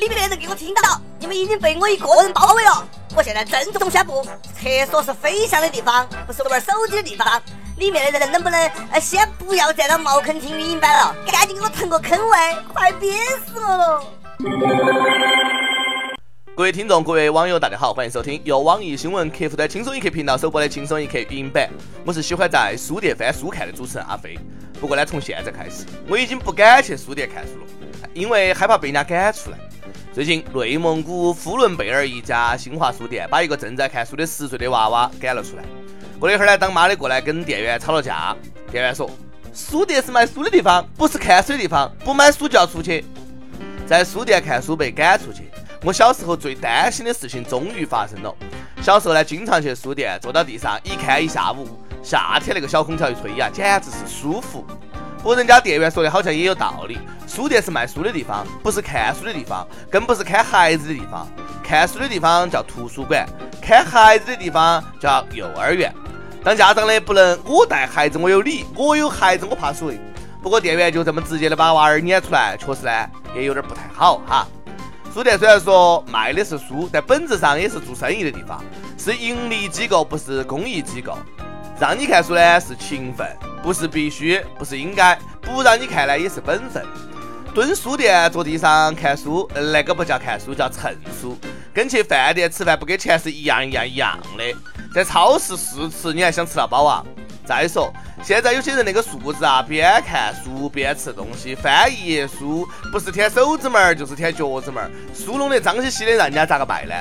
[0.00, 2.82] 里面的人给我听到，你们已经被我一个人包围了。
[3.14, 7.40] 我现在郑重宣布，厕所是飞翔的地方，不是玩手机的地方。
[7.76, 8.58] 里面的人能不能
[8.92, 13.12] 呃先不要站到茅坑听语音版了，赶紧给我腾个坑位，快憋
[13.46, 14.02] 死我了！
[16.60, 21.70] 各位听众，各位网友，大家好，欢迎收听由网易新闻客户端轻松一刻频道首播的轻松一刻语音版。
[22.04, 24.38] 我是喜欢在书店翻书看的主持人阿飞。
[24.78, 29.56] 不过呢，从现在开始，我已经不敢去书店看书了，因为害怕被人家赶出来。
[30.12, 35.64] 最近，内蒙古呼伦贝尔一家新华书店把一个正在看书的十岁的娃娃赶了出来。
[36.18, 38.36] 过了一会儿呢，当妈的过来跟店员吵了架。
[38.70, 39.10] 店员说
[39.54, 43.02] ：“书店是卖书的地方，不是看书的地方，不买书就要出去。”
[43.88, 45.48] 在书店看书被赶出去，
[45.82, 48.34] 我小时候最担心的事情终于发生了。
[48.82, 51.68] 小时候呢，经常去书店，坐到地上一看一下午。
[52.02, 54.64] 夏天那个小空调一吹呀，简直是舒服。
[55.18, 61.26] 不过人家店员说的好像也有道理，书店是卖书的地方，不是看书的地方，更不是看孩子的地方。
[61.62, 63.26] 看书的地方叫图书馆，
[63.62, 65.94] 看孩子的地方叫幼儿园。
[66.42, 69.98] 当家长的不能我带孩子我有理，我有孩子我怕谁？
[70.42, 74.46] 不过店员就这么直接的把娃儿撵出来，确实呢也有点不太好哈。
[75.12, 78.62] 书店虽然说卖的是书，但本质上也是做生意的地方，
[78.96, 81.18] 是盈利机构，不是公益机构。
[81.80, 83.26] 让你看书呢是情分，
[83.60, 86.84] 不是必须，不是应该；不让你看呢也是本分。
[87.52, 91.36] 蹲书店坐地上看书，那个不叫看书，叫蹭书，
[91.74, 94.44] 跟去饭店吃饭不给钱是一样一样一样的。
[94.94, 97.04] 在超市试吃，你还想吃到饱啊？
[97.50, 106.94] 再说，现在有些人那个素质啊，边看书边吃东西，翻一页书，不是舔手指门儿，就是舔脚趾门儿，书弄得脏兮兮的，让人家咋个办呢？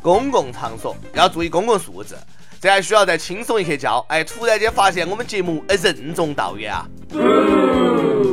[0.00, 2.14] 公共场所要注意公共素质，
[2.60, 4.06] 这还需要再轻松一刻教。
[4.08, 6.86] 哎，突然间发现我们节目哎任重道远啊！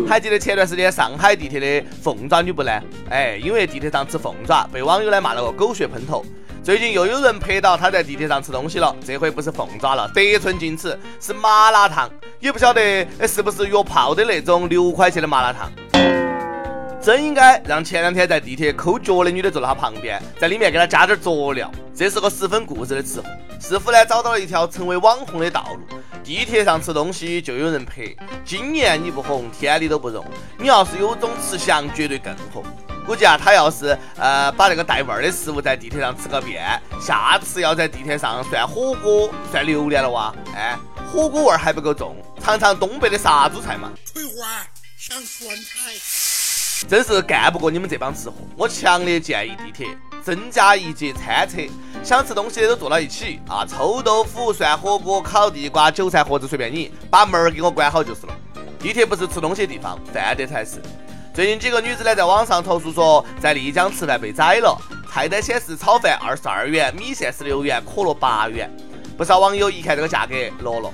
[0.07, 2.71] 还记得前段时间上海地铁的凤爪女不呢？
[3.09, 6.23] 哎，因为地铁上吃凤爪，被网友呢骂了个狗血喷头。
[6.61, 15.71] 最近又有人拍到他在地铁上吃东西了，这回不是凤爪了，得寸进尺，是麻辣烫，也不晓得是不是约炮的那种六块钱的麻辣烫。
[17.01, 21.71] 真应该让前两天在地铁抠脚的女的坐到他旁边，在里面给他加点佐料。
[21.95, 23.25] 这是个十分固执的吃货。
[23.59, 28.03] 师傅呢找到了一条成为网红的道路：地铁上吃东西就有人拍。
[28.43, 30.23] 今年你不红，天理都不容。
[30.57, 32.63] 你要是有种吃翔，绝对更红。
[33.05, 40.33] 估计啊，他要是呃把那个带味儿的食物在地铁上吃个遍，下次要在地铁上涮火锅、涮榴莲了哇！
[40.55, 40.77] 哎，
[41.11, 43.91] 火锅味儿还不够重，尝尝东北的杀猪菜嘛。
[44.05, 44.63] 翠花
[44.97, 48.35] 想酸菜，真是干不过你们这帮吃货。
[48.55, 49.87] 我强烈建议地铁
[50.23, 51.57] 增加一节餐车，
[52.03, 58.35] 想吃东西的都坐到一起啊，臭豆腐、涮火锅、烤地瓜、韭菜盒子随便你，把门儿给我关好就是了。
[58.79, 60.81] 地铁不是吃东西的地方，饭店才是。
[61.39, 64.77] 最近几个女子呢，在网上投诉说，在丽江吃饭被宰了，
[65.09, 68.69] 菜单显示炒饭二十二元，米线十六元，可乐八元。
[69.17, 70.91] 不少网友一看这个价格，乐了。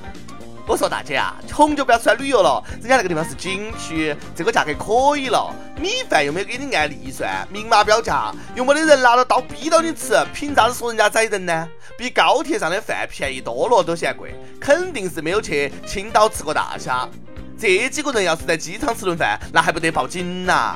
[0.68, 5.52] 我说大姐啊，穷就不要出来旅游了，人家那个地方是景区，这个价格可以了。
[5.82, 11.68] 米饭又没给你按利算，明码标价，又没得人拿着刀逼到你吃，凭啥子说人家宰人呢？
[11.98, 17.10] 比高铁上的饭便宜多了都嫌贵，肯定是没有去青岛吃过大虾。
[17.58, 20.76] 这几个人要是在机场吃顿饭，那还不得报警呐？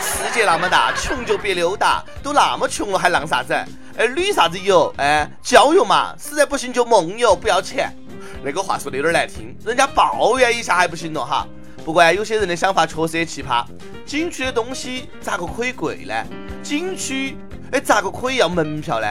[0.00, 3.52] 世界那么大，穷就别溜达，都那么穷了还浪啥子？
[3.98, 4.92] 哎，旅啥子游？
[4.96, 7.94] 哎，郊游嘛，实在不行就梦游，不要钱。
[8.42, 11.46] 那个话说的有点难听，人家抱怨一下还不行了哈？
[11.84, 13.64] 不过有些人的想法确实也奇葩，
[14.06, 16.14] 景区的东西咋个可以贵呢？
[16.62, 17.36] 景区
[17.72, 19.06] 哎，咋个可以要门票呢？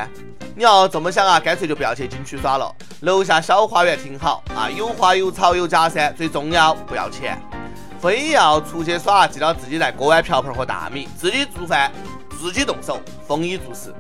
[0.54, 2.70] 你要这么想啊，干脆就不要去景区耍了，
[3.02, 7.42] 楼下小花园挺好啊，有花有草有假山，最重要不要钱。
[8.02, 11.90] 非要出去耍，记得自己带锅碗瓢盆和大米，自己做饭，
[12.38, 13.94] 自己动手，丰衣足食。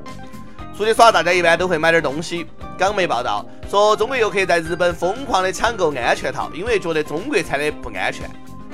[0.78, 2.46] 出去耍，大家一般都会买点东西。
[2.78, 8.30] 港媒报道说，中国游客在日本疯狂的抢购安全套，因为觉得中国产的不安全。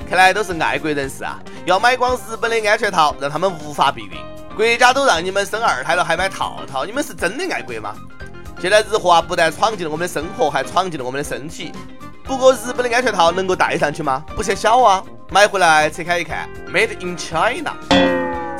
[0.08, 4.12] 看来都是爱国人士啊，要买光日本的安全套，让他们无法避孕。
[4.56, 7.94] 国家都让你们生二胎了，还买套套，你们是真的爱国吗？
[8.58, 11.72] 现在日货啊，不但闯进了我们的生活，还闯进了我们的身体。
[12.24, 14.24] 不过日本的安全套能够戴上去吗？
[14.34, 15.04] 不嫌小啊！
[15.30, 17.74] 买回来拆开一看，Made in China。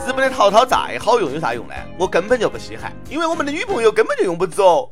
[0.06, 1.74] 日本的套套再好用有啥用呢？
[1.98, 4.86] 我根本就不稀罕，因为我们的女朋友根本就用不着。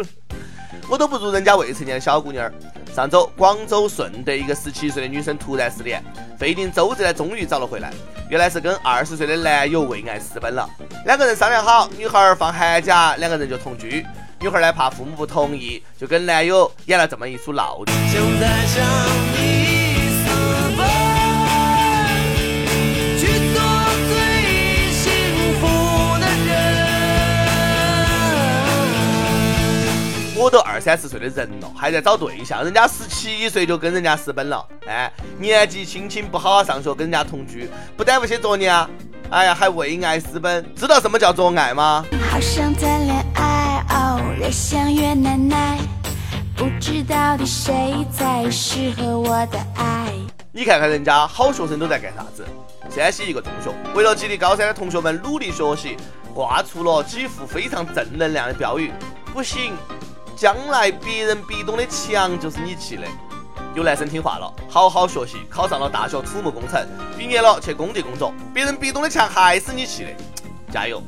[0.90, 2.52] 我都不如人家未成年的小姑娘。
[2.98, 6.02] 上周，广州顺德一个十七岁的女生突然失联，
[6.36, 7.92] 费尽周折呢，终于找了回来。
[8.28, 10.68] 原来是跟二十岁的男友为爱私奔了。
[11.06, 14.04] 两个人商量好，女孩儿放寒假，两个人就同居。
[14.40, 17.92] 女孩呢怕父母不同意，就跟男友演了这么一出闹剧。
[30.48, 37.68] 我都二三十岁的人了，还在找对象，人家十七岁就跟人家私奔了，哎，年纪轻轻不好好上学，跟人家同居，
[37.98, 38.88] 不耽误些作业啊？
[39.28, 42.02] 哎呀，还为爱私奔，知道什么叫做爱吗？
[42.30, 45.80] 好想谈恋爱，哦，越想越难耐，
[46.56, 50.10] 不知道底谁才适合我的爱。
[50.50, 52.42] 你看看人家好学生都在干啥子？
[52.88, 55.94] 山西一个中学为了激励高三的同学们努力学习，
[56.32, 58.90] 挂出了几幅非常正能量的标语。
[59.30, 59.74] 不行，
[60.38, 63.02] 将来别人壁咚的墙就是你砌的。
[63.74, 66.86] 有男生听话了，好好学习，考上了大学土木工程，
[67.18, 68.32] 毕业了去工地工作。
[68.54, 70.10] 别人壁咚的墙还是你砌的，
[70.72, 71.02] 加油！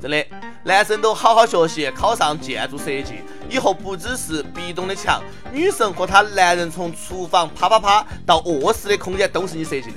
[0.00, 0.24] 真的，
[0.62, 3.14] 男生都好好学习，考上建筑设计，
[3.50, 5.20] 以后不只是壁咚的墙，
[5.52, 9.96] 女神和她男人从厨房啪啪啪到卧室的空间都是你设计的。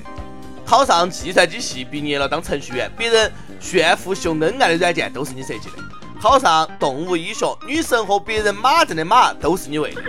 [0.65, 5.75] 考上计算机系，毕业了当程序员，别人炫富秀恩爱的软件都是你设计的。
[6.25, 10.01] 考上动物医学，女神和别人马正的马都是你喂的。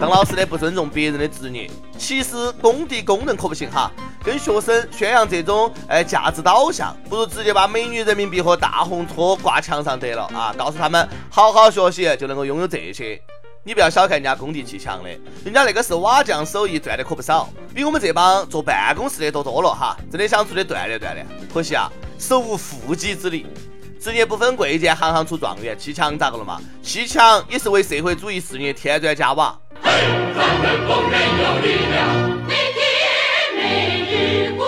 [0.00, 3.92] 当老师的不尊重别人的职业，其实工地工人可不行哈。
[4.24, 10.54] 跟学生宣扬这种哎价值导向，不如直接把美女人民币和大红车挂墙上得了啊！
[10.56, 13.20] 告诉他们好好学习就能够拥有这些。
[13.64, 15.10] 你不要小看人家工地砌墙的，
[15.44, 19.94] 人家那个是瓦匠手艺，赚的可不少，比我们这帮坐办公室的多多了哈。
[20.10, 23.46] 真的想出去锻炼锻炼，可惜啊，手无缚鸡之力。
[24.00, 25.76] 职业不分贵贱，行行出状元。
[25.78, 26.60] 砌墙咋个了嘛？
[26.82, 29.58] 砌墙也是为社会主义事业添砖加瓦。
[29.82, 29.90] 嘿，
[30.34, 32.84] 咱们工人有力量，每天
[33.56, 34.66] 每日工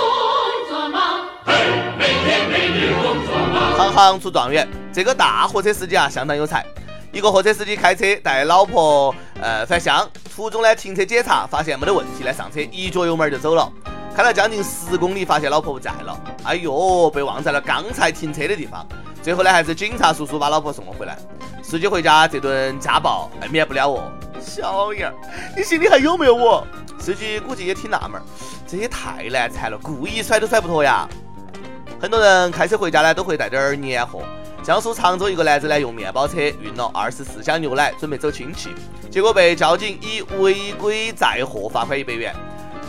[0.69, 1.25] 作忙。
[1.45, 1.55] 嘿
[1.99, 3.77] 每天每日工作忙。
[3.77, 4.67] 行行出状元。
[4.93, 6.65] 这个大货车司机啊，相当有才。
[7.13, 13.71] 一个货车司机开车带老婆呃返乡，途中呢停车检查，发现没得问题呢，上车一脚油门就走了。
[14.17, 16.19] 开了将近十公里，发现老婆不在了。
[16.43, 18.85] 哎呦，被忘在了刚才停车的地方。
[19.29, 21.19] 最后呢，还是警察叔叔把老婆送了回来。
[21.63, 24.11] 司机回家这顿家暴，免不了哦。
[24.41, 25.15] 小样儿，
[25.55, 26.67] 你心里还有没有我？
[26.99, 28.19] 司机估计也挺纳闷，
[28.67, 31.07] 这也太难缠了，故意甩都甩不脱呀。
[32.01, 34.23] 很多人开车回家呢，都会带点儿年货。
[34.63, 38.71] 江苏常州一个男子呢，用面包车运了二十四箱牛奶，准备走亲戚，
[39.11, 42.35] 结果被交警以违规载货罚款一百元。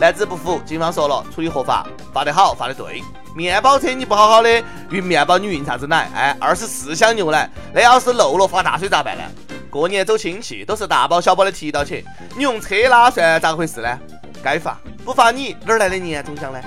[0.00, 3.02] 男子不服，警方说了，处理合法，罚得好，罚得对。
[3.36, 4.48] 面包车你不好好的
[4.88, 6.10] 运面包，你运啥子奶？
[6.14, 9.22] 哎，二十四箱牛奶，那要是漏了发大水咋办呢？
[9.68, 12.02] 过年走亲戚都是大包小包的提到起，
[12.34, 13.98] 你用车拉算咋回事呢？
[14.42, 16.58] 该罚，不罚你哪儿来的年终奖呢？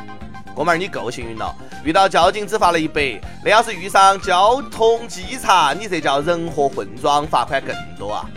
[0.55, 8.29] 哥们儿，你够幸运了，遇到交警只罚了一百，那要是遇上交通稽查，你这叫人祸混装，罚款更多啊！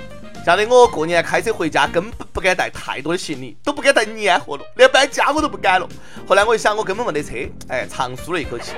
[0.46, 5.88] 吓得我过年开车回家，根本不敢带太多的行李，都不敢带年货了，连搬家我都不敢了。
[6.25, 7.34] 后来我一想，我根本没得车，
[7.66, 8.70] 哎，长舒了一口气。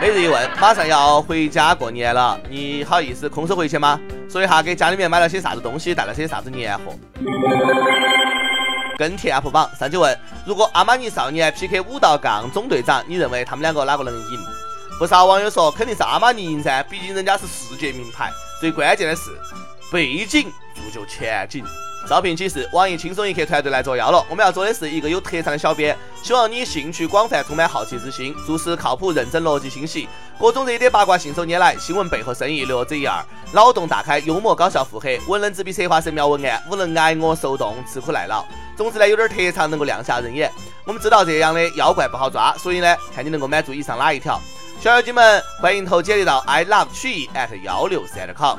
[0.00, 3.98] 每日一问，马上要回家过年了，你好意思空手回去吗？
[4.30, 6.94] 说一下给家里面买了些啥子东西，带了些啥子年货。
[8.96, 10.16] 跟帖 UP 榜上去问，
[10.46, 14.40] 如果阿玛尼少年 PK 五道杠总队长，你认为他们两个哪个能赢？
[15.00, 18.30] 不少网友说肯定是阿玛尼赢噻，毕竟人家是世界名牌。
[18.60, 19.32] 最关键的是。
[19.90, 21.64] 背景铸就前景。
[22.08, 24.24] 招聘启事：网易轻松一刻团队来作妖了。
[24.30, 38.44] 我们要做的是一个有特长的小编，希望你兴趣广泛，充满好奇之心，做事靠谱认真，逻辑清晰，各种热点八卦信手拈来，新闻背后深意略知一二，脑洞大开，幽默搞笑腹黑，文能执笔策划神妙文案，武能挨饿受冻，吃苦耐劳。
[38.76, 40.52] 总之呢，有点特长能够亮瞎人眼。
[40.84, 44.40] 我们知道这样的妖怪不好抓，所以呢，看你能够满足以上哪一条。
[44.78, 48.58] 小妖精们，欢迎投简历到 i love 曲艺 at 幺六三 com。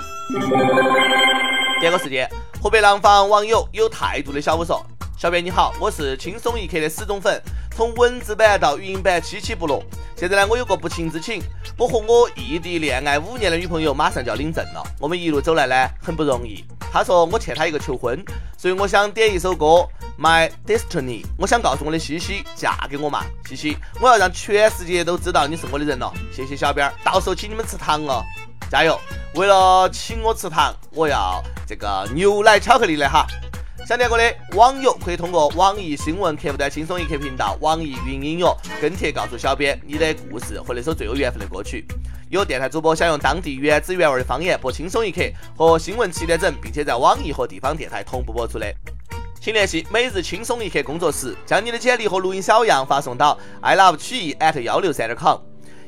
[1.79, 2.27] 第二个时间，
[2.61, 4.83] 河北廊坊网友有态度的小五说
[5.17, 7.41] ：“小编你好，我是轻松一刻的死忠粉，
[7.77, 9.83] 从文字版到语音版期期不落。
[10.15, 11.43] 现在呢，我有个不情之请，
[11.77, 16.65] 我和我异地恋爱五年的女朋友马上就要领证了，我们一路走来呢很不容易。
[16.91, 18.25] 她说我欠她一个求婚，
[18.57, 19.87] 所以我想点一首歌。”
[20.19, 26.11] My destiny，我想告诉我的西西，嫁给我嘛，西西，我要让全世界都知道你是我的人了。
[26.33, 28.23] 谢谢小编，到时候请你们吃糖哦，
[28.71, 28.99] 加油！
[29.35, 33.27] 为了请我吃糖，我要这个牛奶巧克力的哈。
[33.87, 41.85] 想点歌的网友可以通过网易新闻客户端轻松一刻频道、网易云音乐跟帖告诉小编你的故事和那首最有缘分的歌曲。
[42.29, 45.21] 有电台主播想用当地原汁原味的方言播轻松一刻
[45.55, 48.69] 和新闻七点整，并且在网易和地方电台同步播出的。
[49.39, 55.39] 请联系每日轻松一刻工作室，将你的简历和录音小样发送到 i love 曲艺 at 幺六三点 com。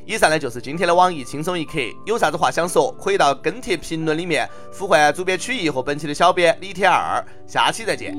[0.06, 7.24] 以上呢就是今天的网易轻松一刻，有啥子话想说，可以到跟帖评论里面呼唤主编曲艺和本期的小编李天二。
[7.46, 8.16] 下期再见。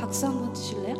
[0.00, 0.94] 박수 한 번 주실래요?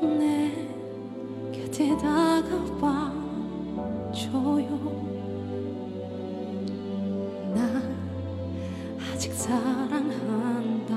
[0.00, 0.52] 내
[1.52, 3.12] 곁에 다가와
[4.12, 4.78] 줘요
[7.54, 7.82] 나
[9.12, 10.88] 아직 사랑한다며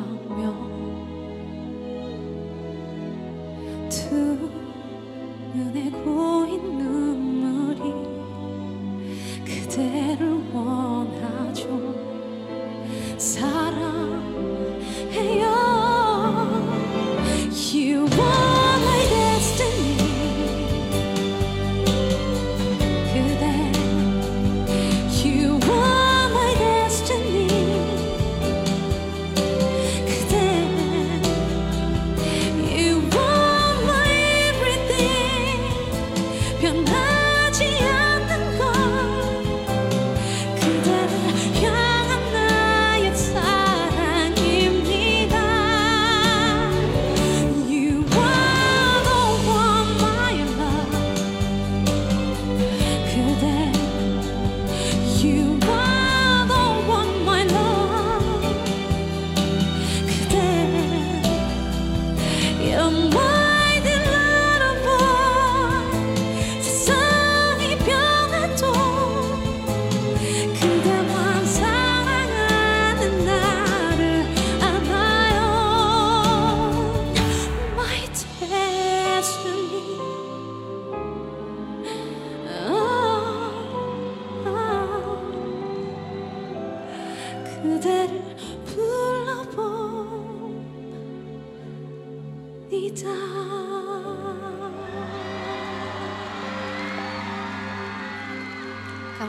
[3.90, 4.50] 두
[5.54, 6.31] 눈에 고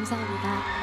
[0.02, 0.81] 감사합니다.